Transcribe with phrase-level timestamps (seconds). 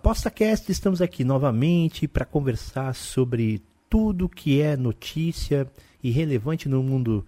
[0.00, 5.70] ApostaCast, estamos aqui novamente para conversar sobre tudo que é notícia
[6.02, 7.26] e relevante no mundo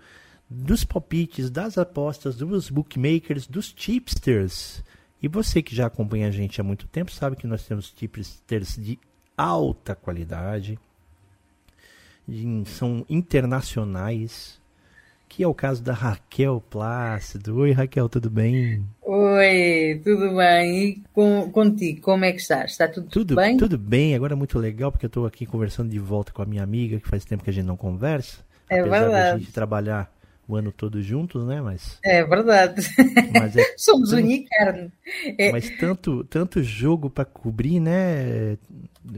[0.48, 4.82] dos palpites, das apostas, dos bookmakers, dos tipsters.
[5.22, 8.76] E você que já acompanha a gente há muito tempo sabe que nós temos tipsters
[8.76, 8.98] de
[9.36, 10.78] alta qualidade,
[12.64, 14.58] são internacionais,
[15.32, 17.56] que é o caso da Raquel Plácido.
[17.56, 18.84] Oi, Raquel, tudo bem?
[19.00, 20.84] Oi, tudo bem?
[20.84, 22.72] E com, contigo, como é que estás?
[22.72, 23.56] Está tudo, tudo bem?
[23.56, 26.44] Tudo bem, agora é muito legal porque eu estou aqui conversando de volta com a
[26.44, 28.40] minha amiga, que faz tempo que a gente não conversa.
[28.68, 29.36] É apesar verdade.
[29.36, 30.14] a gente trabalhar
[30.46, 31.62] o ano todo juntos, né?
[31.62, 32.86] Mas, É verdade.
[33.32, 34.92] mas é Somos carne.
[35.38, 38.58] É, Mas tanto, tanto jogo para cobrir, né?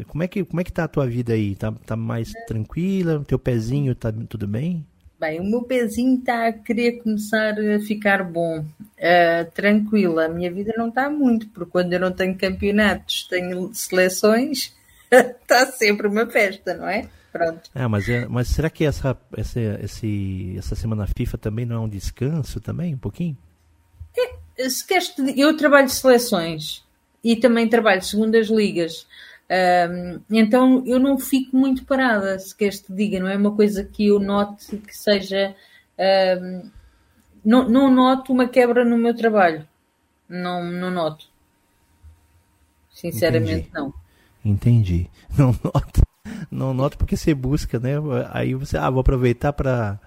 [0.07, 1.57] Como é que como é que tá a tua vida aí?
[1.57, 3.25] Tá, tá mais tranquila?
[3.27, 4.87] Teu pezinho tá tudo bem?
[5.25, 8.63] Bem, o meu pezinho está a querer começar a ficar bom.
[9.01, 13.75] Ah, tranquila, a minha vida não está muito, porque quando eu não tenho campeonatos, tenho
[13.75, 14.77] seleções,
[15.11, 17.09] está sempre uma festa, não é?
[17.33, 17.71] Pronto.
[17.75, 21.81] Ah, mas, é, mas será que essa, essa, esse, essa semana FIFA também não é
[21.81, 23.37] um descanso também, um pouquinho?
[24.69, 26.85] Se queres, eu trabalho seleções
[27.25, 29.07] e também trabalho segundas ligas.
[29.55, 33.85] Ahm, então eu não fico muito parada, se queres te diga, não é uma coisa
[33.85, 35.55] que eu note que seja.
[35.99, 36.71] ahm,
[37.45, 39.67] não, não noto uma quebra no meu trabalho.
[40.29, 41.27] Não, não noto.
[42.91, 43.71] Sinceramente, Entendi.
[43.73, 43.95] não.
[44.45, 45.11] Entendi.
[45.39, 46.03] Não noto.
[46.51, 47.93] Não noto porque você busca, né?
[48.31, 49.99] Aí você, ah, vou aproveitar para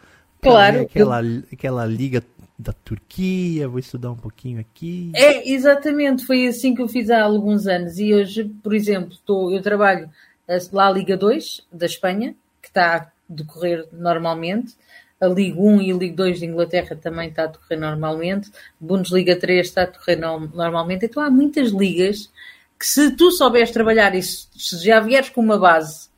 [0.42, 0.81] Claro.
[0.81, 1.20] aquela,
[1.52, 2.23] aquela liga
[2.58, 5.12] da Turquia, vou estudar um pouquinho aqui.
[5.16, 8.00] É, exatamente, foi assim que eu fiz há alguns anos.
[8.00, 10.09] E hoje, por exemplo, estou, eu trabalho
[10.47, 14.75] eh, lá a Liga 2 da Espanha, que está a decorrer normalmente.
[15.22, 18.51] A Liga 1 e a Liga 2 de Inglaterra também está a decorrer normalmente.
[18.79, 21.06] Bundesliga 3 está a decorrer no- normalmente.
[21.06, 22.31] Então há muitas ligas
[22.79, 24.47] que se tu souberes trabalhar e se
[24.84, 26.09] já vieres com uma base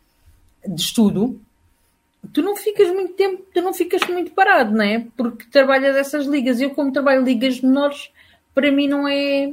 [0.67, 1.39] de estudo,
[2.33, 5.05] tu não ficas muito tempo, tu não ficas muito parado, não é?
[5.17, 6.59] Porque trabalhas essas ligas.
[6.61, 8.09] Eu, como trabalho ligas menores,
[8.53, 9.51] para mim não é.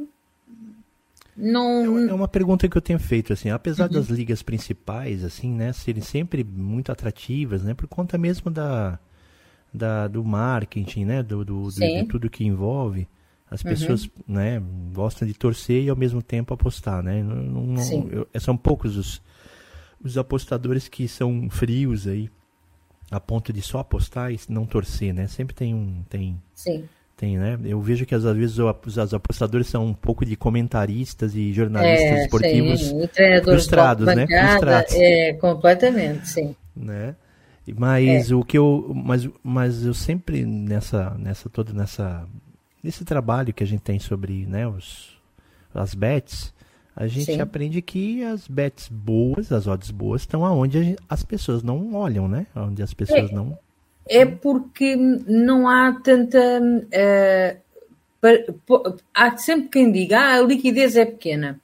[1.37, 2.09] Não.
[2.09, 3.92] É uma pergunta que eu tenho feito, assim, apesar Uhum.
[3.97, 8.98] das ligas principais, assim, né, serem sempre muito atrativas, né, por conta mesmo da,
[9.72, 11.54] da do marketing, né, do, do.
[11.64, 11.69] Uhum.
[11.69, 13.06] de tudo que envolve,
[13.50, 14.62] as pessoas, né,
[14.94, 19.20] gostam de torcer e ao mesmo tempo apostar, né, não, não- eu- são poucos os,
[20.03, 22.31] os apostadores que são frios aí,
[23.11, 26.84] a ponto de só apostar e não torcer, né, sempre tem um, tem, Sim.
[27.17, 27.59] tem, né?
[27.65, 32.11] Eu vejo que às vezes os os apostadores são um pouco de comentaristas e jornalistas
[32.11, 33.09] É, esportivos, sim.
[33.44, 34.27] Frustrados, né?
[34.27, 34.93] bancada, Frustrados.
[34.94, 36.56] É, completamente, sim.
[36.75, 37.15] né?
[37.67, 37.75] E- É.
[37.77, 42.27] Mas o que eu, mas, mas eu sempre nessa, nessa toda nessa,
[42.83, 45.17] nesse trabalho que a gente tem sobre, né, os,
[45.75, 46.53] as bets,
[46.96, 47.40] a gente Sim.
[47.40, 52.46] aprende que as bets boas, as odds boas, estão aonde as pessoas não olham, né?
[52.56, 53.58] Onde as pessoas não.
[54.08, 56.38] É porque não há tanta.
[56.90, 57.58] eh,
[58.20, 61.60] pa- po- há sempre quem diga ah, a liquidez é pequena.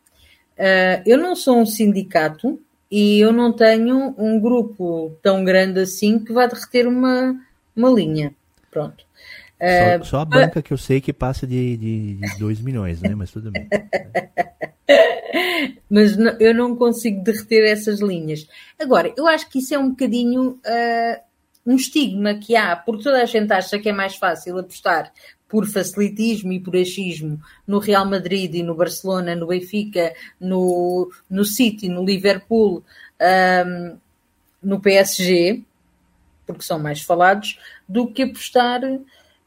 [0.56, 2.60] Eh, eu não sou um sindicato
[2.91, 7.41] e eu não tenho um grupo tão grande assim que vá derreter uma,
[7.75, 8.34] uma linha.
[8.70, 9.04] Pronto.
[9.65, 12.61] Eh, Só, só a banca que eu sei que passa de 2 de, de dois
[12.61, 13.15] milhões, né?
[13.15, 13.69] Mas tudo bem.
[15.89, 18.47] mas n- eu não consigo derreter essas linhas.
[18.78, 21.21] Agora, eu acho que isso é um bocadinho ah,
[21.65, 25.12] um estigma que há, porque toda a gente acha que é mais fácil apostar
[25.49, 31.44] por facilitismo e por achismo no Real Madrid e no Barcelona, no Benfica, no, no
[31.44, 32.83] City, no Liverpool,
[33.21, 33.97] ahm,
[34.62, 35.62] no PSG,
[36.47, 38.81] porque são mais falados, do que apostar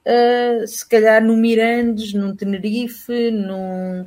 [0.05, 4.05] ah, se calhar no Mirandes, num Tenerife, num,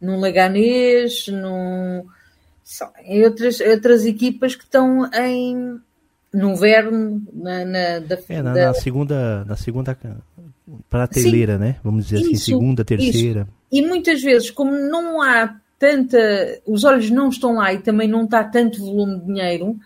[0.00, 2.04] num Leganês, num,
[3.04, 5.80] em outras, outras equipas que estão em
[6.32, 9.98] no Verno, na, na, da, É, na, da- na segunda, na segunda
[10.88, 11.76] prateleira, né?
[11.82, 13.48] Vamos dizer assim, Isso, segunda, terceira.
[13.70, 16.60] E muitas vezes, como não há tanta.
[16.66, 19.76] Os olhos não estão lá e também não está tanto volume de dinheiro,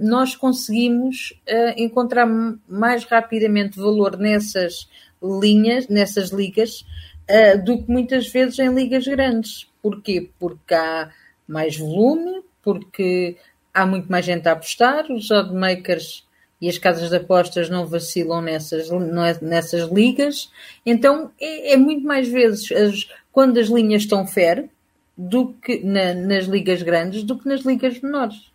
[0.00, 2.26] nós conseguimos ah, encontrar
[2.68, 4.88] mais rapidamente valor nessas
[5.22, 6.84] linhas, nessas ligas,
[7.28, 9.68] ah, do que muitas vezes em ligas grandes.
[9.82, 10.30] Porquê?
[10.38, 11.10] Porque há
[11.48, 13.36] mais volume, porque
[13.74, 16.28] há muito mais gente a apostar, os oddmakers
[16.60, 20.50] e as casas de apostas não vacilam nessas, é, nessas ligas,
[20.84, 24.68] então é, é muito mais vezes as, quando as linhas estão fair
[25.16, 28.49] do que na, nas ligas grandes do que nas ligas menores.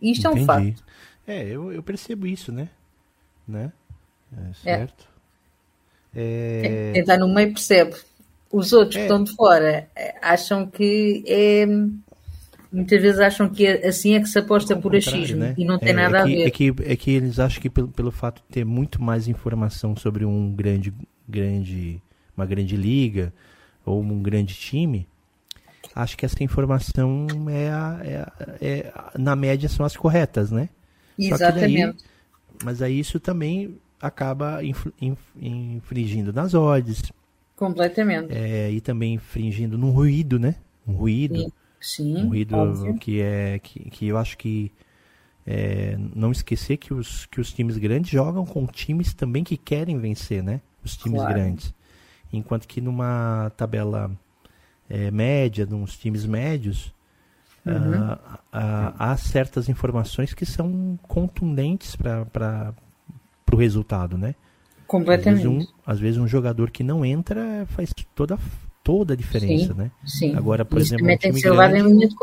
[0.00, 0.40] Isto Entendi.
[0.40, 0.84] é um facto.
[1.26, 2.68] É, eu, eu percebo isso, né?
[3.46, 3.72] né?
[4.36, 5.08] É certo.
[6.14, 6.90] É.
[6.92, 7.94] Quem está no meio percebe.
[8.50, 8.98] Os outros é.
[8.98, 9.88] que estão de fora
[10.20, 11.66] acham que é.
[12.72, 15.54] Muitas vezes acham que é, assim é que se aposta por achismo né?
[15.58, 16.46] e não tem é, nada é que, a ver.
[16.46, 19.96] É que, é que eles acham que pelo, pelo fato de ter muito mais informação
[19.96, 20.94] sobre um grande,
[21.28, 22.00] grande,
[22.36, 23.32] uma grande liga
[23.84, 25.08] ou um grande time,
[25.94, 28.26] acho que essa informação é, a, é,
[28.60, 30.68] é, na média são as corretas, né?
[31.18, 31.96] Exatamente.
[31.98, 32.10] Daí,
[32.64, 37.12] mas aí isso também acaba inf, inf, infringindo nas odds.
[37.56, 38.32] Completamente.
[38.32, 40.56] É, e também infringindo no ruído, né?
[40.86, 41.38] Um ruído.
[41.38, 42.94] Sim, sim um ruído óbvio.
[42.96, 44.72] que é que, que eu acho que
[45.46, 49.98] é, não esquecer que os, que os times grandes jogam com times também que querem
[49.98, 50.60] vencer, né?
[50.82, 51.34] Os times claro.
[51.34, 51.74] grandes.
[52.32, 54.10] Enquanto que numa tabela
[54.90, 56.92] é, média, nos times médios,
[57.64, 57.74] uhum.
[57.74, 62.74] uh, uh, há certas informações que são contundentes para
[63.50, 64.34] o resultado, né?
[64.86, 65.46] Completamente.
[65.46, 68.36] Às vezes, um, às vezes, um, jogador que não entra faz toda,
[68.82, 69.90] toda a diferença, sim, né?
[70.04, 70.34] Sim.
[70.34, 72.16] Agora, por Isso exemplo, um time grande, de.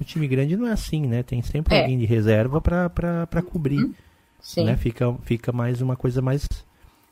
[0.00, 1.22] O time grande não é assim, né?
[1.22, 1.82] Tem sempre é.
[1.82, 3.78] alguém de reserva para cobrir.
[3.78, 3.94] Uhum.
[4.40, 4.64] Sim.
[4.64, 4.76] Né?
[4.76, 6.46] Fica, fica mais uma coisa mais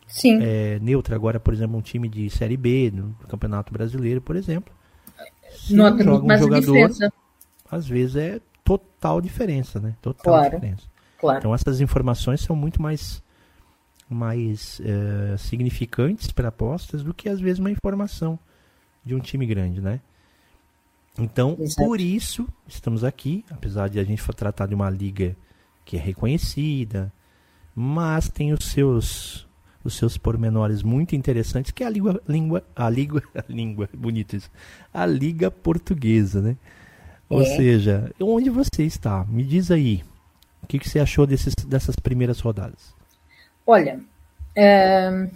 [0.07, 0.39] Sim.
[0.43, 1.15] É, neutra.
[1.15, 4.73] Agora, por exemplo, um time de Série B, no Campeonato Brasileiro, por exemplo.
[5.51, 6.91] Se Nota joga um jogador,
[7.71, 9.95] às vezes é total diferença, né?
[10.01, 10.55] Total claro.
[10.57, 10.83] diferença.
[11.19, 11.39] Claro.
[11.39, 13.23] Então essas informações são muito mais
[14.09, 18.39] mais é, significantes para apostas do que às vezes uma informação
[19.05, 20.01] de um time grande, né?
[21.19, 21.87] Então, Exato.
[21.87, 25.37] por isso estamos aqui, apesar de a gente tratar de uma liga
[25.85, 27.13] que é reconhecida,
[27.75, 29.47] mas tem os seus
[29.85, 34.35] os seus pormenores muito interessantes, que é a língua, língua a língua, a língua, bonito
[34.35, 34.51] isso,
[34.93, 36.57] a liga portuguesa, né?
[37.29, 37.45] Ou é.
[37.45, 39.25] seja, onde você está?
[39.25, 40.03] Me diz aí,
[40.63, 42.95] o que, que você achou desses, dessas primeiras rodadas?
[43.67, 44.01] Olha,
[44.57, 45.31] uh,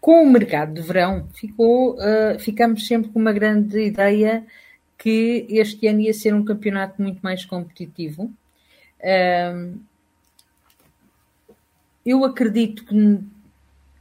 [0.00, 4.44] com o mercado de verão, ficou, uh, ficamos sempre com uma grande ideia
[4.96, 8.32] que este ano ia ser um campeonato muito mais competitivo.
[9.00, 9.78] Uh,
[12.08, 13.20] eu acredito que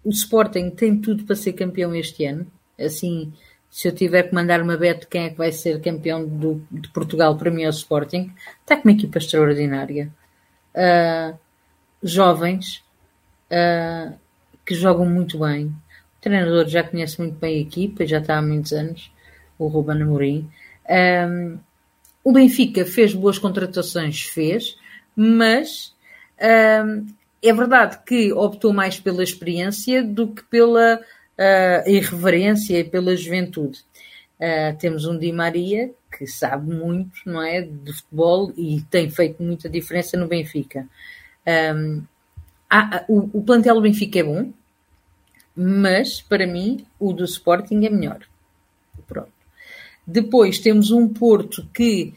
[0.03, 2.47] o Sporting tem tudo para ser campeão este ano.
[2.79, 3.33] Assim,
[3.69, 6.87] se eu tiver que mandar uma bet quem é que vai ser campeão do, de
[6.89, 8.31] Portugal, para mim é o Sporting.
[8.61, 10.09] Está com uma equipa extraordinária.
[10.73, 11.37] Uh,
[12.01, 12.83] jovens
[13.51, 14.17] uh,
[14.65, 15.65] que jogam muito bem.
[15.67, 19.11] O treinador já conhece muito bem a equipa, já está há muitos anos,
[19.59, 20.49] o Ruben Amorim.
[20.89, 21.59] Um,
[22.23, 24.77] o Benfica fez boas contratações, fez,
[25.15, 25.93] mas
[26.85, 27.05] um,
[27.41, 33.79] é verdade que optou mais pela experiência do que pela uh, irreverência e pela juventude.
[34.39, 39.41] Uh, temos um Di Maria que sabe muito, não é, de futebol e tem feito
[39.43, 40.87] muita diferença no Benfica.
[41.75, 42.03] Um,
[42.69, 44.51] há, o, o plantel do Benfica é bom,
[45.55, 48.19] mas para mim o do Sporting é melhor.
[49.07, 49.31] Pronto.
[50.05, 52.13] Depois temos um Porto que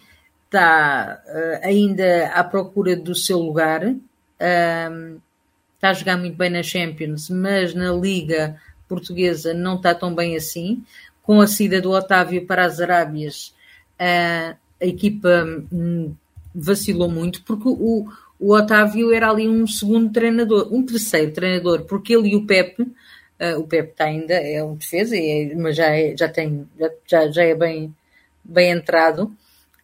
[0.46, 3.94] está uh, ainda à procura do seu lugar.
[4.41, 8.56] Está a jogar muito bem na Champions, mas na Liga
[8.89, 10.82] Portuguesa não está tão bem assim.
[11.23, 13.55] Com a saída do Otávio para as Arábias,
[13.99, 16.15] a equipa hum,
[16.55, 22.15] vacilou muito, porque o, o Otávio era ali um segundo treinador, um terceiro treinador, porque
[22.15, 25.87] ele e o Pepe, uh, o Pepe está ainda, é um defesa, é, mas já,
[25.87, 26.67] é, já, tem,
[27.06, 27.94] já, já é bem,
[28.43, 29.31] bem entrado,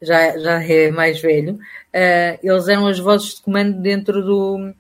[0.00, 1.54] já, já é mais velho.
[1.54, 4.72] Uh, eles eram as vozes de comando dentro do,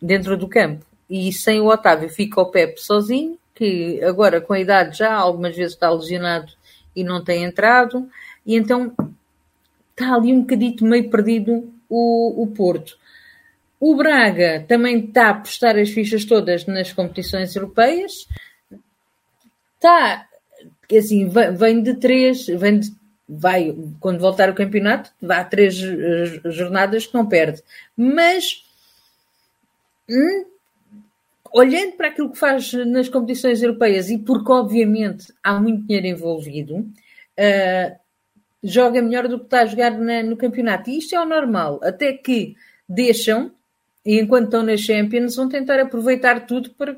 [0.00, 0.84] dentro do campo.
[1.08, 5.56] E sem o Otávio fica o Pepe sozinho, que agora com a idade já algumas
[5.56, 6.52] vezes está lesionado
[6.94, 8.08] e não tem entrado,
[8.44, 8.92] e então
[9.90, 12.98] está ali um bocadito meio perdido o, o Porto.
[13.78, 18.26] O Braga também está a postar as fichas todas nas competições europeias.
[19.74, 20.26] Está,
[20.90, 22.90] assim, vem de três, vem de,
[23.28, 27.62] vai, quando voltar o campeonato, a três eh, jornadas que não perde.
[27.96, 28.64] Mas
[30.08, 30.44] Hum?
[31.52, 36.76] olhando para aquilo que faz nas competições europeias e porque obviamente há muito dinheiro envolvido,
[36.78, 37.96] uh,
[38.62, 40.90] joga melhor do que está a jogar na, no campeonato.
[40.90, 42.54] E isto é o normal, até que
[42.88, 43.50] deixam
[44.04, 46.96] e enquanto estão nas Champions vão tentar aproveitar tudo para,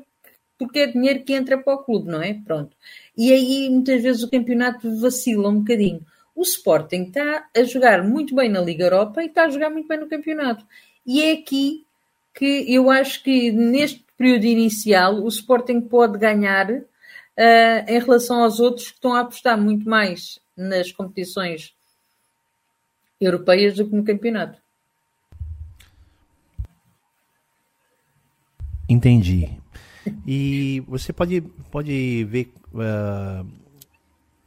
[0.57, 2.33] porque é dinheiro que entra para o clube, não é?
[2.45, 2.75] Pronto.
[3.17, 6.01] E aí muitas vezes o campeonato vacila um bocadinho.
[6.39, 9.89] O Sporting está a jogar muito bem na Liga Europa e está a jogar muito
[9.89, 10.65] bem no campeonato.
[11.05, 11.85] E é aqui
[12.33, 16.83] que eu acho que neste período inicial o Sporting pode ganhar uh,
[17.85, 21.75] em relação aos outros que estão a apostar muito mais nas competições
[23.19, 24.61] europeias do que no campeonato.
[28.87, 29.59] Entendi.
[30.25, 33.58] E você pode, pode ver uh,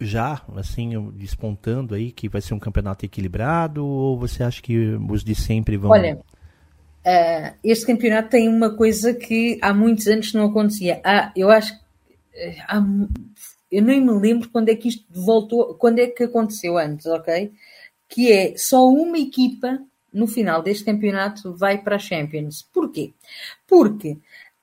[0.04, 5.24] já, assim, despontando aí que vai ser um campeonato equilibrado ou você acha que os
[5.24, 5.90] de sempre vão.
[5.90, 11.00] Olha, uh, este campeonato tem uma coisa que há muitos anos não acontecia.
[11.04, 11.82] Ah, eu acho que.
[12.72, 13.08] Uh,
[13.70, 17.50] eu nem me lembro quando é que isto voltou, quando é que aconteceu antes, ok?
[18.06, 19.80] Que é só uma equipa
[20.12, 22.62] no final deste campeonato vai para a Champions.
[22.70, 23.14] Porquê?
[23.66, 24.18] Porque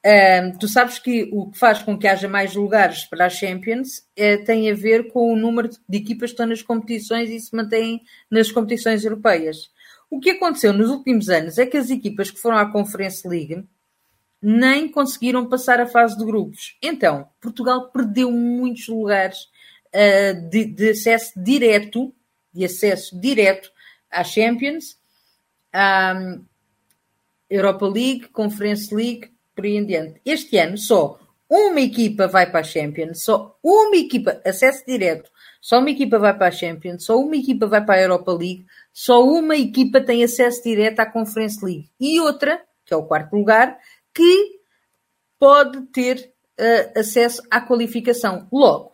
[0.05, 4.07] um, tu sabes que o que faz com que haja mais lugares para a Champions
[4.15, 7.53] é, tem a ver com o número de equipas que estão nas competições e se
[7.53, 8.01] mantêm
[8.31, 9.69] nas competições europeias.
[10.09, 13.63] O que aconteceu nos últimos anos é que as equipas que foram à Conference League
[14.41, 16.77] nem conseguiram passar a fase de grupos.
[16.81, 19.49] Então, Portugal perdeu muitos lugares
[19.93, 22.13] uh, de, de, acesso direto,
[22.53, 23.69] de acesso direto
[24.09, 24.97] à Champions,
[25.73, 26.37] à
[27.49, 29.29] Europa League, Conference League,
[29.61, 30.21] diante.
[30.25, 35.79] Este ano só uma equipa vai para a Champions, só uma equipa, acesso direto, só
[35.79, 39.23] uma equipa vai para a Champions, só uma equipa vai para a Europa League, só
[39.23, 43.79] uma equipa tem acesso direto à Conference League e outra, que é o quarto lugar,
[44.13, 44.59] que
[45.39, 48.47] pode ter uh, acesso à qualificação.
[48.51, 48.93] Logo,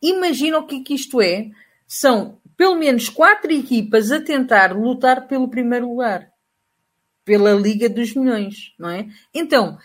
[0.00, 1.50] imagina o que, que isto é.
[1.86, 6.32] São pelo menos quatro equipas a tentar lutar pelo primeiro lugar
[7.28, 9.06] pela Liga dos Milhões, não é?
[9.34, 9.76] Então,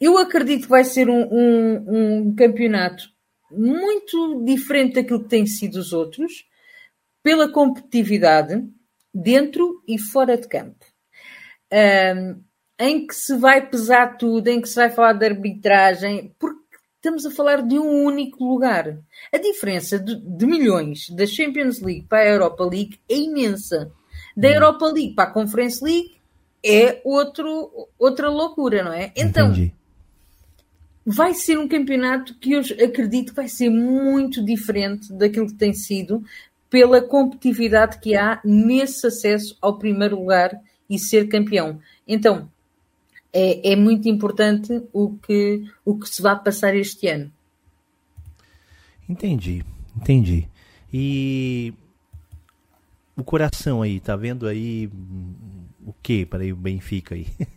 [0.00, 1.84] eu acredito que vai ser um, um,
[2.28, 3.08] um campeonato
[3.50, 6.46] muito diferente daquilo que tem sido os outros,
[7.24, 8.64] pela competitividade
[9.12, 10.84] dentro e fora de campo.
[11.72, 12.40] Um,
[12.78, 16.60] em que se vai pesar tudo, em que se vai falar de arbitragem, porque
[16.96, 18.96] estamos a falar de um único lugar.
[19.32, 23.90] A diferença de, de milhões da Champions League para a Europa League é imensa.
[24.36, 24.52] Da hum.
[24.52, 26.14] Europa League para a Conference League
[26.64, 29.12] é outro, outra loucura, não é?
[29.14, 29.74] Então, Entendi.
[31.04, 35.74] vai ser um campeonato que eu acredito que vai ser muito diferente daquilo que tem
[35.74, 36.24] sido
[36.70, 41.78] pela competitividade que há nesse acesso ao primeiro lugar e ser campeão.
[42.08, 42.48] Então,
[43.32, 47.30] é, é muito importante o que, o que se vai passar este ano.
[49.08, 49.64] Entendi,
[49.96, 50.48] entendi.
[50.92, 51.74] E
[53.16, 54.90] o coração aí, tá vendo aí
[55.84, 57.26] o que para o Benfica aí?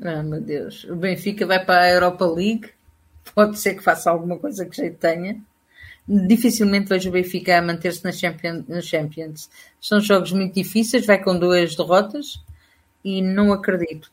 [0.00, 0.84] Ah, meu Deus.
[0.84, 2.70] O Benfica vai para a Europa League.
[3.34, 5.40] Pode ser que faça alguma coisa que já tenha.
[6.06, 9.50] Dificilmente vejo o Benfica a manter-se na Champions, na Champions.
[9.80, 12.40] São jogos muito difíceis, vai com duas derrotas
[13.04, 14.10] e não acredito.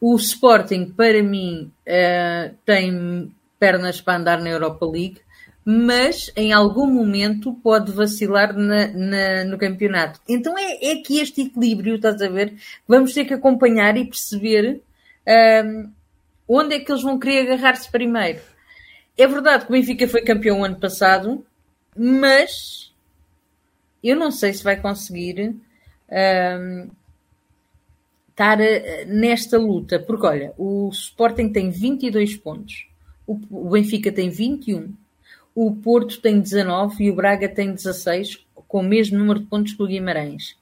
[0.00, 5.20] O Sporting, para mim, uh, tem pernas para andar na Europa League
[5.68, 10.20] mas em algum momento pode vacilar na, na, no campeonato.
[10.28, 12.54] Então é, é que este equilíbrio, estás a ver?
[12.86, 14.80] Vamos ter que acompanhar e perceber
[15.64, 15.90] um,
[16.46, 18.38] onde é que eles vão querer agarrar-se primeiro.
[19.18, 21.44] É verdade que o Benfica foi campeão ano passado,
[21.96, 22.94] mas
[24.04, 25.52] eu não sei se vai conseguir
[26.08, 26.90] um,
[28.30, 32.86] estar uh, nesta luta, porque olha, o Sporting tem 22 pontos,
[33.26, 34.94] o Benfica tem 21
[35.56, 39.72] o Porto tem 19 e o Braga tem 16, com o mesmo número de pontos
[39.72, 40.54] que o Guimarães.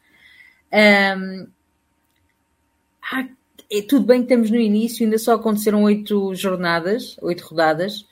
[0.73, 1.49] Um,
[3.13, 3.27] ah,
[3.69, 8.07] é, tudo bem que estamos no início, ainda só aconteceram oito jornadas, oito rodadas,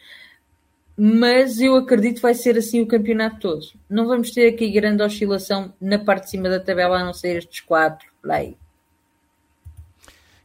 [0.97, 3.65] mas eu acredito que vai ser assim o campeonato todo.
[3.89, 7.37] Não vamos ter aqui grande oscilação na parte de cima da tabela, a não ser
[7.37, 8.57] estes quatro, aí.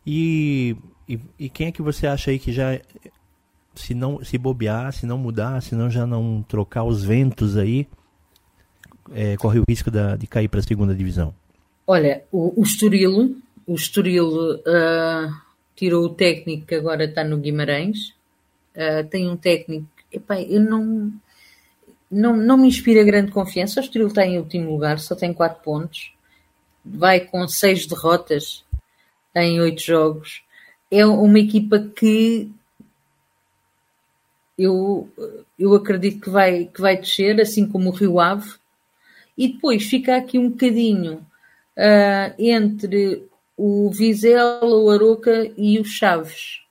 [0.06, 0.76] E,
[1.10, 2.80] e, e, quem é que você acha aí que já
[3.78, 7.88] se não se bobear, se não mudar, se não já não trocar os ventos aí,
[9.14, 11.34] é, corre o risco da, de cair para a segunda divisão?
[11.86, 15.34] Olha, o, o Estoril, o Estoril uh,
[15.76, 18.14] tirou o técnico que agora está no Guimarães,
[18.76, 21.14] uh, tem um técnico, epá, eu não,
[22.12, 25.64] não, não me inspira grande confiança, o Estoril está em último lugar, só tem 4
[25.64, 26.14] pontos,
[26.84, 28.66] vai com 6 derrotas
[29.34, 30.44] em 8 jogos,
[30.92, 32.52] é uma equipa que
[34.58, 35.10] eu,
[35.58, 38.56] eu acredito que vai, que vai descer, assim como o Rio Ave,
[39.38, 41.26] e depois fica aqui um bocadinho
[41.78, 46.62] uh, entre o Vizela, o Aroca e o Chaves.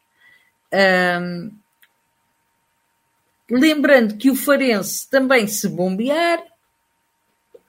[0.73, 1.51] Um,
[3.51, 6.43] lembrando que o Farense também se bombear,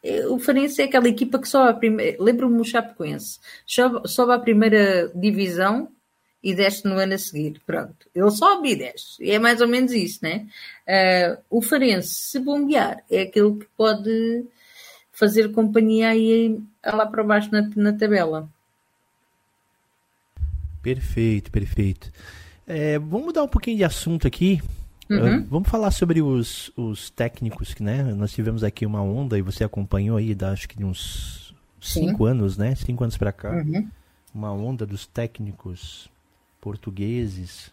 [0.04, 2.24] É, o Farense é aquela equipa que sobe a primeira.
[2.24, 3.40] Lembro-me o Chapecoense.
[3.66, 5.90] Sobe, sobe a primeira divisão
[6.48, 7.62] e desce no ano a seguir.
[7.66, 8.08] Pronto.
[8.16, 9.22] Ele sobe e desce.
[9.22, 10.48] E é mais ou menos isso, né?
[10.88, 14.46] Uh, o Farense, se bombear, é aquele que pode
[15.12, 18.50] fazer companhia aí lá para baixo na, na tabela.
[20.82, 22.14] Perfeito, perfeito.
[22.66, 24.62] É, vamos mudar um pouquinho de assunto aqui.
[25.10, 25.40] Uhum.
[25.40, 28.04] Uh, vamos falar sobre os, os técnicos, que né?
[28.04, 32.08] Nós tivemos aqui uma onda e você acompanhou aí, da, acho que de uns Sim.
[32.08, 32.74] cinco anos, né?
[32.76, 33.52] Cinco anos para cá.
[33.52, 33.86] Uhum.
[34.34, 36.10] Uma onda dos técnicos
[36.68, 37.72] portugueses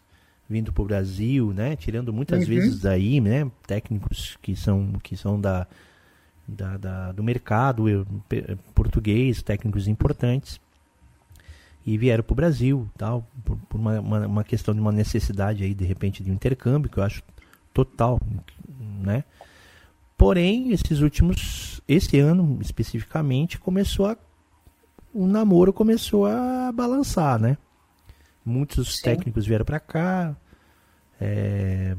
[0.48, 1.74] vindo para o Brasil, né?
[1.74, 2.46] Tirando muitas uhum.
[2.46, 3.50] vezes daí, né?
[3.66, 5.66] Técnicos que são, que são da,
[6.46, 8.06] da, da do mercado
[8.72, 10.60] português, técnicos importantes
[11.84, 15.64] e vieram para o Brasil, tal, por, por uma, uma, uma, questão de uma necessidade
[15.64, 17.20] aí de repente de um intercâmbio que eu acho
[17.72, 18.20] total,
[19.02, 19.24] né?
[20.16, 24.16] Porém, esses últimos, esse ano especificamente, começou a
[25.12, 27.56] o namoro começou a balançar, né?
[28.44, 29.02] Muitos Sim.
[29.04, 30.36] técnicos vieram para cá
[31.20, 31.96] é,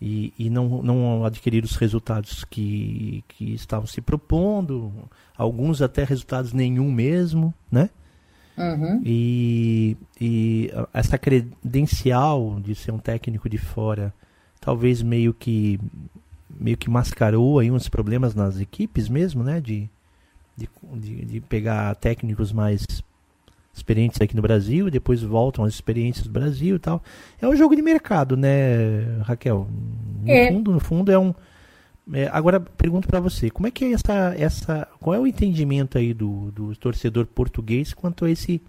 [0.00, 4.92] e, e não, não adquiriram os resultados que, que estavam se propondo,
[5.36, 7.90] alguns até resultados nenhum mesmo, né?
[8.56, 9.00] Uhum.
[9.04, 14.12] E, e essa credencial de ser um técnico de fora
[14.62, 15.80] talvez meio que
[16.48, 19.60] meio que mascarou aí uns problemas nas equipes mesmo, né?
[19.60, 19.90] De,
[20.56, 22.86] de, de, de pegar técnicos mais
[23.72, 27.02] experientes aqui no Brasil, depois voltam as experiências do Brasil e tal.
[27.40, 29.66] É um jogo de mercado, né, Raquel?
[30.22, 30.48] No é.
[30.48, 31.34] fundo, no fundo é um
[32.12, 35.96] é, agora pergunto para você, como é que é essa, essa, qual é o entendimento
[35.96, 38.60] aí do, do torcedor português quanto a esse,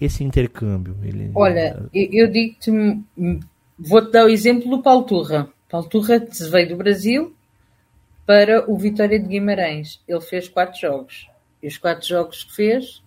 [0.00, 0.96] esse intercâmbio?
[1.02, 2.70] Ele, Olha, eu digo-te,
[3.78, 5.48] vou-te dar o exemplo do Paulo Turra.
[5.68, 7.34] Paulo Turra veio do Brasil
[8.24, 10.00] para o Vitória de Guimarães.
[10.06, 11.28] Ele fez quatro jogos.
[11.60, 13.02] E os quatro jogos que fez,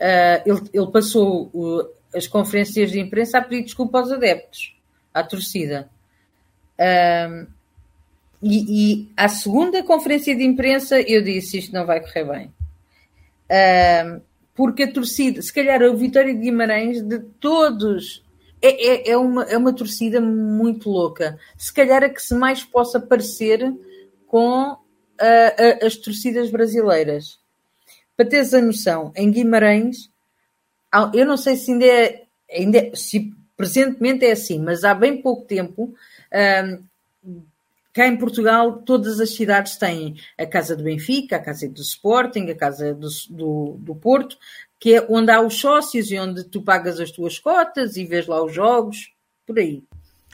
[0.00, 4.74] uh, ele, ele, passou uh, as conferências de imprensa a pedir desculpa aos adeptos,
[5.12, 5.88] à torcida.
[6.78, 7.46] Uh,
[8.42, 12.54] e, e à segunda conferência de imprensa eu disse isto não vai correr bem.
[13.50, 14.22] Uh,
[14.54, 18.24] porque a torcida, se calhar a Vitória de Guimarães, de todos,
[18.60, 21.38] é, é, é, uma, é uma torcida muito louca.
[21.56, 23.74] Se calhar a que se mais possa parecer
[24.26, 24.76] com
[25.18, 27.38] a, as torcidas brasileiras.
[28.20, 30.10] Para teres a noção, em Guimarães,
[31.14, 35.22] eu não sei se ainda é, ainda é, se presentemente é assim, mas há bem
[35.22, 35.94] pouco tempo,
[37.94, 42.50] Cá em Portugal, todas as cidades têm a Casa do Benfica, a Casa do Sporting,
[42.50, 44.36] a Casa do, do, do Porto,
[44.78, 48.26] que é onde há os sócios e onde tu pagas as tuas cotas e vês
[48.26, 49.14] lá os jogos,
[49.46, 49.82] por aí.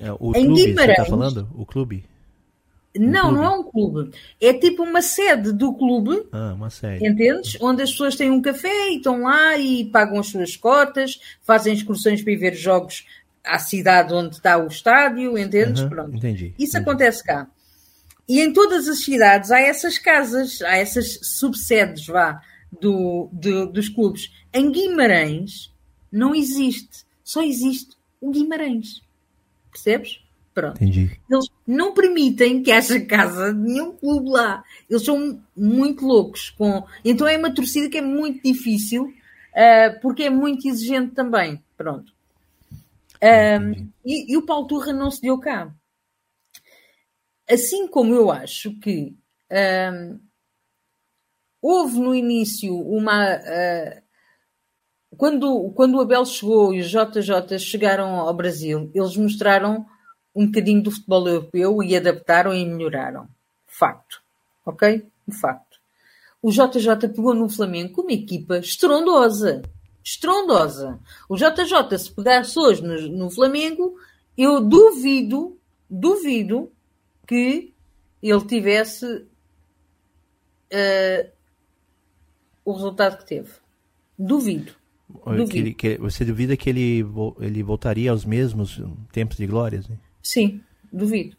[0.00, 1.48] É, o em clube, Guimarães, você está falando?
[1.54, 2.04] O clube?
[2.98, 4.10] Não, não é um clube.
[4.40, 6.26] É tipo uma sede do clube.
[6.32, 7.06] Ah, uma sede.
[7.06, 7.56] Entendes?
[7.60, 11.74] Onde as pessoas têm um café e estão lá e pagam as suas cotas, fazem
[11.74, 13.06] excursões para ir ver jogos
[13.44, 15.82] à cidade onde está o estádio, entendes?
[15.82, 16.16] Uhum, Pronto.
[16.16, 16.54] Entendi.
[16.58, 16.90] Isso entendi.
[16.90, 17.48] acontece cá.
[18.28, 22.40] E em todas as cidades há essas casas, há essas subsedes, vá,
[22.80, 24.32] do, do, dos clubes.
[24.52, 25.72] Em Guimarães
[26.10, 27.04] não existe.
[27.22, 29.00] Só existe o Guimarães.
[29.70, 30.20] Percebes?
[30.56, 30.82] Pronto.
[30.82, 31.20] Entendi.
[31.30, 34.64] Eles não permitem que haja casa de nenhum clube lá.
[34.88, 36.48] Eles são muito loucos.
[36.48, 36.82] Com...
[37.04, 41.62] Então é uma torcida que é muito difícil, uh, porque é muito exigente também.
[41.76, 42.10] Pronto.
[43.22, 45.70] Um, e, e, o Paulo Turra não se deu cá.
[47.46, 49.14] Assim como eu acho que
[49.92, 50.18] um,
[51.60, 53.36] houve no início uma.
[53.36, 54.02] Uh,
[55.18, 59.86] quando, quando o Abel chegou e os JJ chegaram ao Brasil, eles mostraram
[60.36, 63.26] um bocadinho do futebol europeu e adaptaram e melhoraram.
[63.66, 64.20] Facto.
[64.64, 65.04] Ok?
[65.26, 65.78] Um facto.
[66.40, 69.62] O JJ pegou no Flamengo com uma equipa estrondosa
[70.06, 71.00] estrondosa.
[71.28, 73.98] O JJ, se pegasse hoje no, no Flamengo,
[74.38, 75.58] eu duvido,
[75.90, 76.70] duvido
[77.26, 77.72] que
[78.22, 79.04] ele tivesse
[80.72, 81.30] uh,
[82.64, 83.50] o resultado que teve.
[84.16, 84.72] Duvido.
[85.08, 85.48] duvido.
[85.48, 87.04] Que ele, que, você duvida que ele,
[87.40, 89.88] ele voltaria aos mesmos tempos de glórias?
[89.88, 89.98] Né?
[90.26, 90.60] Sim,
[90.92, 91.36] duvido.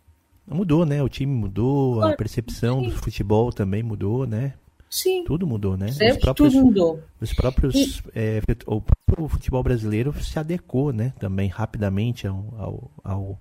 [0.48, 1.04] Mudou, né?
[1.04, 2.90] O time mudou, a percepção Sim.
[2.90, 4.54] do futebol também mudou, né?
[4.90, 5.26] Sim.
[5.26, 5.88] Tudo mudou, né?
[5.88, 7.04] Os próprios, Tudo mudou.
[7.20, 8.02] Os próprios.
[8.16, 11.12] É, o próprio futebol brasileiro se adequou, né?
[11.20, 12.46] Também rapidamente ao.
[12.58, 13.40] ao, ao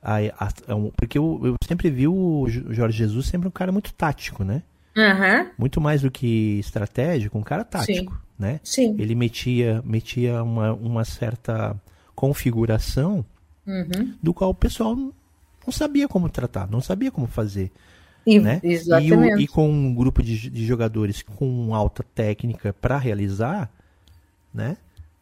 [0.00, 3.92] a, a, a, porque eu, eu, sempre vi o Jorge Jesus sempre um cara muito
[3.92, 4.62] tático, né?
[4.96, 5.50] Uhum.
[5.58, 8.20] Muito mais do que estratégico, um cara tático, Sim.
[8.38, 8.60] né?
[8.62, 8.96] Sim.
[8.96, 11.74] Ele metia, metia uma, uma certa
[12.14, 13.24] configuração
[13.66, 14.14] uhum.
[14.22, 17.70] do qual o pessoal não sabia como tratar, não sabia como fazer.
[18.26, 18.60] E, né?
[18.64, 23.70] E, o- e com um grupo de, de jogadores com alta técnica para realizar,
[24.52, 24.76] né?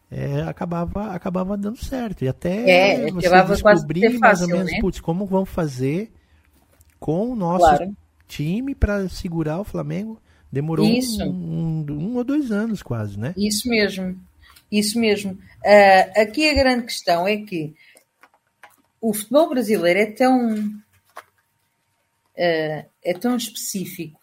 [0.09, 2.23] é, acabava, acabava dando certo.
[2.23, 4.79] E até É, você acabava quase descobrir mais ou menos, né?
[4.79, 6.11] putz, como vamos fazer
[6.99, 7.95] com o nosso Claro.
[8.27, 10.19] time para segurar o Flamengo.
[10.51, 13.33] Demorou um, um- um ou dois anos quase, né?
[13.35, 14.15] Isso mesmo,
[14.71, 15.37] isso mesmo.
[15.65, 17.75] Ah, aqui a grande questão é que
[19.09, 20.55] o futebol brasileiro é tão
[22.37, 24.19] ah, é tão específico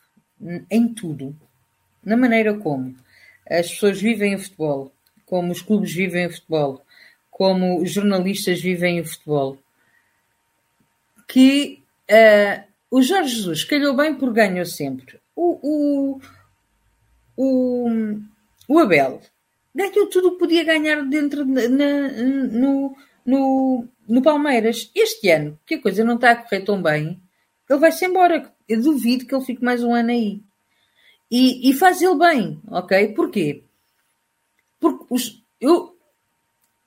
[0.71, 1.37] em tudo,
[2.05, 2.97] na maneira como
[3.49, 4.93] as pessoas vivem o futebol,
[5.25, 6.85] como os clubes vivem o futebol,
[7.31, 9.57] como os jornalistas vivem o futebol,
[11.29, 15.21] que ah, o Jorge Jesus calhou bem por ganhou sempre.
[15.35, 16.21] O, o,
[17.37, 17.89] o,
[18.69, 19.23] o Abel
[19.75, 22.11] ganhou tudo o que podia ganhar dentro de- na-
[22.51, 24.91] no, no, no Palmeiras.
[24.95, 27.21] Este ano, que a coisa não está a correr tão bem,
[27.69, 28.53] ele vai-se embora.
[28.69, 30.41] Eu duvido que ele fique mais um ano aí.
[31.31, 33.09] E, e faz ele bem, ok?
[33.15, 33.63] Porquê?
[34.79, 35.97] Porque os, eu,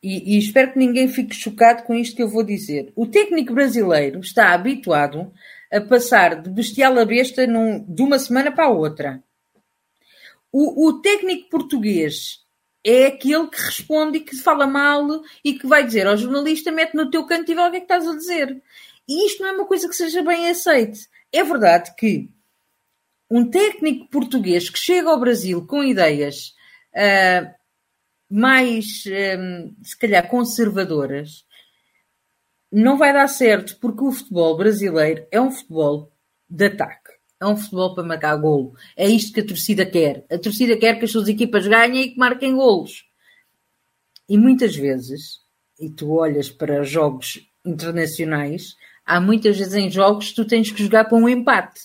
[0.04, 2.94] e, e espero que ninguém fique chocado com isto que eu vou dizer.
[2.96, 5.34] O técnico brasileiro está habituado
[5.74, 9.24] a passar de bestial a besta num- de uma semana para a outra.
[10.52, 12.45] O, o técnico português
[12.86, 15.08] é aquele que responde e que fala mal
[15.44, 17.80] e que vai dizer ao jornalista: mete no teu canto e vê o que é
[17.80, 18.62] que estás a dizer.
[19.08, 21.10] E isto não é uma coisa que seja bem aceite.
[21.34, 22.30] É verdade que
[23.30, 26.54] um técnico português que chega ao Brasil com ideias
[26.96, 27.54] ah,
[28.30, 31.46] mais, ah, se calhar, conservadoras,
[32.72, 36.12] não vai dar certo porque o futebol brasileiro é um futebol
[36.50, 37.15] de ataque.
[37.42, 38.74] É um futebol para marcar golo.
[38.96, 40.26] É isto que a torcida quer.
[40.32, 43.06] A torcida quer que as suas equipas ganhem e que marquem golos.
[44.28, 45.40] E muitas vezes,
[45.80, 50.84] e tu olhas para jogos internacionais, há muitas vezes em jogos que tu tens que
[50.84, 51.82] jogar para um empate.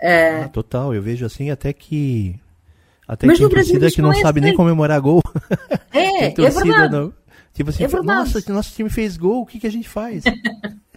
[0.00, 2.38] Ah, total, eu vejo assim até que.
[3.06, 4.58] Até Mas que no Brasil torcida que não é sabe nem aceito.
[4.58, 5.22] comemorar gol.
[5.92, 6.92] É, é verdade.
[6.92, 7.12] não.
[7.54, 8.32] Tipo assim, É verdade.
[8.34, 10.22] nossa, nosso time fez gol, o que, que a gente faz?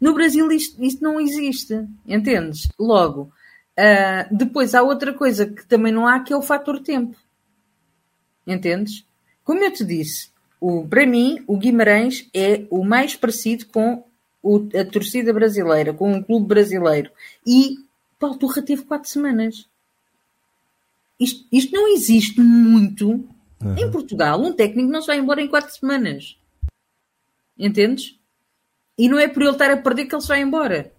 [0.00, 2.68] No Brasil isto, isto não existe, entendes?
[2.78, 3.32] Logo,
[3.76, 7.16] ah, depois há outra coisa que também não há, que é o fator tempo.
[8.46, 9.04] Entendes?
[9.44, 10.30] Como eu te disse,
[10.60, 14.04] o, para mim, o Guimarães é o mais parecido com
[14.42, 17.10] o- a torcida brasileira, com o clube brasileiro.
[17.46, 17.76] E
[18.18, 19.66] Paulo Turra teve quatro semanas.
[21.18, 23.26] Isto, isto não existe muito
[23.78, 24.40] em Portugal.
[24.40, 26.36] Um técnico não se vai embora em quatro semanas.
[27.58, 28.18] Entendes?
[28.98, 30.92] E não é por ele estar a perder que ele se vai embora.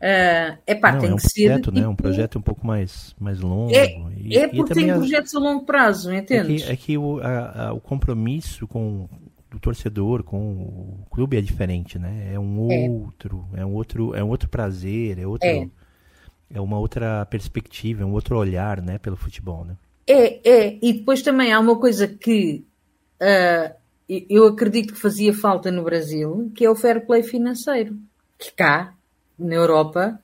[0.00, 1.46] é epá, não, tem é um que ser.
[1.46, 1.86] projeto, né?
[1.86, 3.72] Um tipo, projeto um pouco mais, mais longo.
[3.74, 6.64] É, e, é e porque também tem a- projetos a longo prazo, É entendes?
[6.64, 9.08] que, é que o, a- a- o compromisso com
[9.54, 12.30] o torcedor, com o clube é diferente, né?
[12.32, 12.88] É um É.
[12.88, 15.68] outro, é um outro, é um outro prazer, é outro, É.
[16.54, 19.76] é uma outra perspectiva, é um outro olhar, né, pelo futebol, né?
[20.06, 20.78] É, é.
[20.82, 22.64] E depois também há uma coisa que
[23.20, 23.72] ah,
[24.28, 27.96] eu acredito que fazia falta no Brasil, que é o fair play financeiro.
[28.38, 28.94] Que cá,
[29.38, 30.20] na Europa,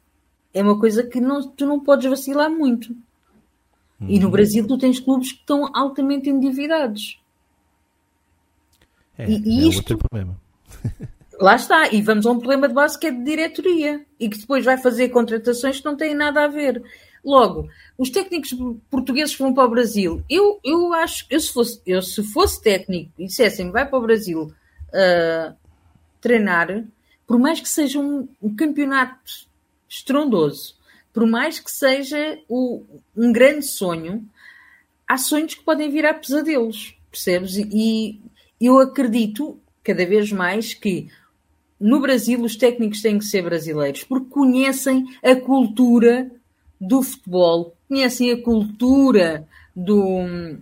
[0.52, 2.94] é uma coisa que não, tu não podes vacilar muito.
[4.00, 4.22] E Uhum.
[4.22, 7.20] no Brasil tu tens clubes que estão altamente endividados.
[9.18, 10.36] É, E- e é isto- outro problema.
[11.40, 14.38] Lá está, e vamos a um problema de base que é de diretoria e que
[14.38, 16.82] depois vai fazer contratações que não têm nada a ver.
[17.26, 18.54] Logo, os técnicos
[18.88, 23.10] portugueses vão para o Brasil, eu, eu acho, eu se fosse, eu se fosse técnico
[23.18, 24.52] e dissessem vai para o Brasil
[24.94, 25.52] ah,
[26.20, 26.84] treinar,
[27.26, 29.48] por mais que seja um, um campeonato
[29.88, 30.76] estrondoso,
[31.12, 32.84] por mais que seja o-
[33.16, 34.24] um grande sonho,
[35.08, 37.56] há sonhos que podem virar pesadelos, percebes?
[37.56, 38.20] E,
[38.60, 41.08] e eu acredito cada vez mais que
[41.80, 46.30] no Brasil os técnicos têm que ser brasileiros porque conhecem a cultura
[46.80, 50.56] do futebol, conhecem a cultura do,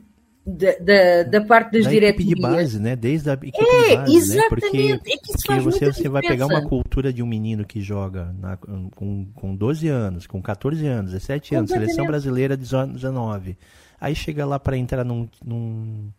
[0.47, 2.35] da, da, da parte das da equipe diretorias.
[2.37, 2.97] de base, né?
[2.97, 4.17] Desde a equipe É, de base, né?
[4.19, 4.49] exatamente.
[4.49, 4.97] Porque, É
[5.33, 9.55] porque você, você vai pegar uma cultura de um menino que joga na- com, com
[9.57, 13.57] 12 anos, com 14 anos, 17 anos, seleção brasileira 19.
[14.01, 16.11] Aí chega lá para entrar num, num-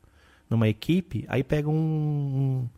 [0.49, 2.69] numa equipe, aí pega um, um-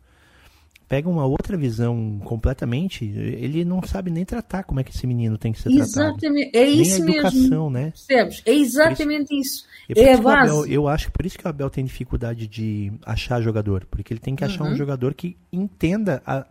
[0.88, 5.36] pega uma outra visão completamente, ele não sabe nem tratar como é que esse menino
[5.36, 5.84] tem que ser tratado.
[6.16, 7.20] Exatamente, é Nem isso a mesmo.
[7.20, 7.90] educação, né?
[7.90, 8.42] Percebes?
[8.46, 9.64] É exatamente isso.
[9.86, 10.72] Por É a isso que o Abel- base.
[10.72, 14.20] eu acho que por isso que o Abel tem dificuldade de achar jogador, porque ele
[14.20, 14.76] tem que achar um Uhum.
[14.76, 16.46] jogador que entenda a,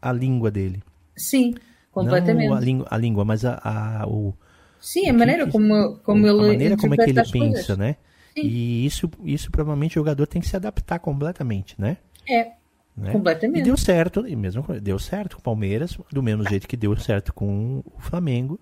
[0.00, 0.82] a língua dele.
[1.16, 1.54] Sim,
[1.90, 2.48] completamente.
[2.48, 4.32] Não a, língua, a língua, mas a, a, o,
[4.80, 7.78] Sim, a maneira que- como, como a ele maneira como é que ele pensa, coisas.
[7.78, 7.96] né?
[8.34, 8.40] Sim.
[8.46, 11.98] E isso, isso provavelmente o jogador tem que se adaptar completamente, né?
[12.26, 12.52] É,
[12.96, 13.12] Né?
[13.12, 13.60] Completamente.
[13.60, 16.96] E deu certo, e mesmo deu certo com o Palmeiras, do mesmo jeito que deu
[16.96, 18.60] certo com o Flamengo.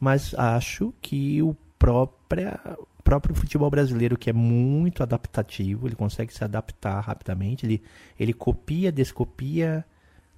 [0.00, 2.58] Mas acho que o própria,
[3.04, 7.82] próprio futebol brasileiro, que é muito adaptativo, ele consegue se adaptar rapidamente, ele,
[8.18, 9.84] ele copia, descopia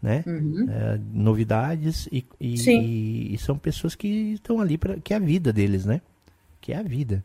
[0.04, 0.22] né?
[0.26, 0.66] Uhum.
[0.68, 5.50] É, novidades e, e, e, são pessoas que estão ali para que é a vida
[5.50, 6.02] deles, né?
[6.60, 7.24] Que é a vida.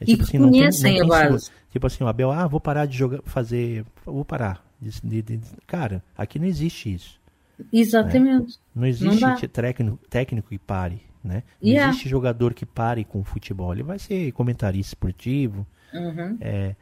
[0.00, 2.60] É, tipo e assim, conhecem não tem, não tem Tipo assim, o Abel, ah, vou
[2.60, 4.66] parar de jogar, fazer, vou parar.
[4.82, 7.20] De, de, cara, aqui não existe isso.
[7.72, 8.58] Exatamente.
[8.58, 8.62] Né?
[8.74, 11.44] Não existe não técnico, técnico que pare, né?
[11.62, 11.90] Não yeah.
[11.90, 13.72] existe jogador que pare com o futebol.
[13.72, 15.66] Ele vai ser comentarista esportivo.
[15.94, 16.36] Uhum.
[16.40, 16.74] É,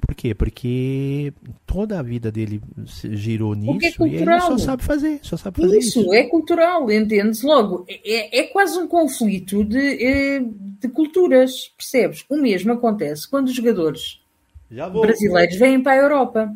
[0.00, 0.34] por quê?
[0.34, 1.32] Porque
[1.66, 5.78] toda a vida dele girou nisso é e ele só sabe fazer, só sabe fazer
[5.78, 6.00] isso.
[6.00, 7.42] Isso, é cultural, entendes?
[7.42, 12.24] Logo, é, é quase um conflito de, é, de culturas, percebes?
[12.28, 14.20] O mesmo acontece quando os jogadores
[14.70, 16.54] brasileiros vêm para a Europa.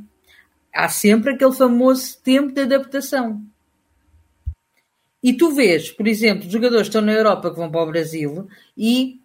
[0.74, 3.40] Há sempre aquele famoso tempo de adaptação.
[5.22, 8.48] E tu vês, por exemplo, jogadores que estão na Europa que vão para o Brasil
[8.76, 9.20] e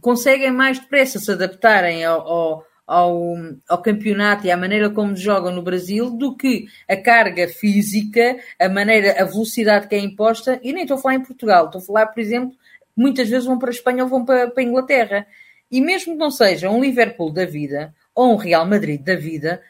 [0.00, 5.62] conseguem mais depressa se adaptarem ao, ao ao, campeonato e à maneira como jogam no
[5.62, 10.60] Brasil do que a carga física, a maneira, a velocidade que é imposta.
[10.62, 12.52] E nem estou a falar em Portugal, estou a falar, por exemplo,
[12.96, 15.26] muitas vezes vão para a Espanha ou vão para, para a Inglaterra.
[15.70, 19.62] E mesmo que não seja um Liverpool da vida ou um Real Madrid da vida,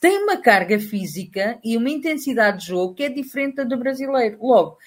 [0.00, 4.38] tem uma carga física e uma intensidade de jogo que é diferente da do brasileiro.
[4.40, 4.78] Logo,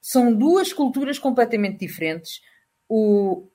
[0.00, 2.40] são duas culturas completamente diferentes.
[2.88, 3.48] O,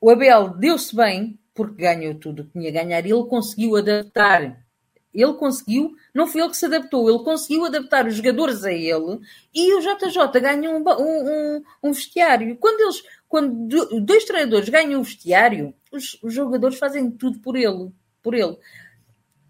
[0.00, 3.04] o Abel deu-se bem porque ganhou tudo o que tinha a ganhar.
[3.04, 4.64] Ele conseguiu adaptar.
[5.12, 9.18] Ele conseguiu, não foi ele que se adaptou, ele conseguiu adaptar os jogadores a ele
[9.54, 12.54] e o JJ ganhou um, um, um vestiário.
[12.58, 17.90] Quando eles, quando dois treinadores ganham um vestiário, os, os jogadores fazem tudo por ele,
[18.22, 18.58] por ele.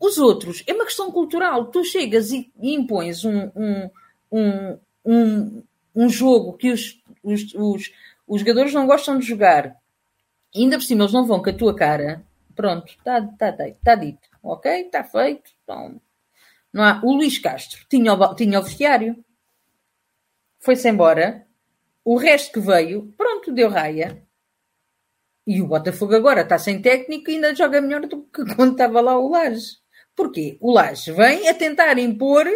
[0.00, 1.66] Os outros, é uma questão cultural.
[1.66, 3.90] Tu chegas e, e impões um, um,
[4.32, 5.62] um, um,
[5.94, 7.92] um jogo que os, os, os,
[8.26, 9.76] os jogadores não gostam de jogar
[10.54, 13.94] ainda por cima eles não vão com a tua cara, pronto, está tá, tá, tá
[13.94, 14.82] dito, ok?
[14.82, 15.50] Está feito.
[15.62, 16.00] Então,
[16.72, 17.00] não há.
[17.04, 19.24] O Luís Castro tinha o, tinha o vestiário,
[20.60, 21.46] foi-se embora,
[22.04, 24.22] o resto que veio, pronto, deu raia.
[25.46, 29.00] E o Botafogo agora está sem técnico e ainda joga melhor do que quando estava
[29.00, 29.78] lá o Laje.
[30.16, 30.56] Porquê?
[30.60, 32.46] O Laje vem a tentar impor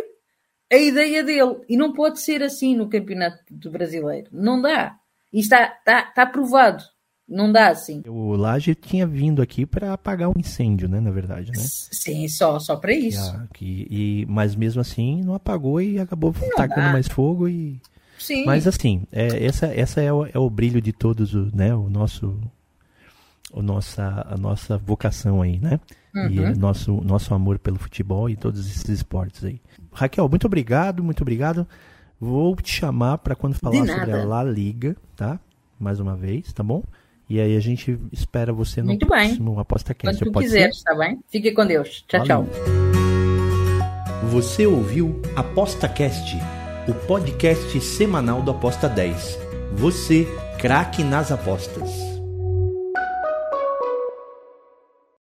[0.73, 1.61] a ideia dele.
[1.69, 4.29] E não pode ser assim no Campeonato do Brasileiro.
[4.33, 4.97] Não dá.
[5.33, 6.83] E está, está, está provado.
[7.29, 8.03] Não dá assim.
[8.09, 10.99] O Laje tinha vindo aqui para apagar um incêndio, né?
[10.99, 11.63] Na verdade, né?
[11.63, 13.33] Sim, só, só para isso.
[13.55, 16.93] Que, e, mas mesmo assim não apagou e acabou não tacando dá.
[16.93, 17.81] mais fogo e.
[18.19, 18.45] Sim.
[18.45, 21.73] Mas assim, é, essa, essa é, o, é o brilho de todos, o, né?
[21.73, 22.37] O nosso,
[23.53, 25.79] o nossa, a nossa vocação aí, né?
[26.15, 26.29] Uhum.
[26.29, 29.61] E nosso, nosso amor pelo futebol e todos esses esportes aí.
[29.93, 31.67] Raquel, muito obrigado, muito obrigado.
[32.21, 35.41] Vou te chamar para quando falar sobre a La Liga, tá?
[35.79, 36.83] Mais uma vez, tá bom?
[37.29, 39.61] E aí a gente espera você no Muito próximo bem.
[39.61, 41.21] Aposta Quando tu quiser, tá bem?
[41.29, 42.05] Fique com Deus.
[42.09, 42.49] Tchau, Valeu.
[42.49, 44.31] tchau.
[44.31, 46.37] Você ouviu Aposta Cast,
[46.89, 49.39] o podcast semanal do Aposta 10.
[49.75, 50.27] Você,
[50.59, 52.10] craque nas apostas.